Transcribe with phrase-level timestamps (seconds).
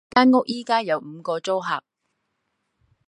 [0.09, 1.83] 間屋而家有五個租客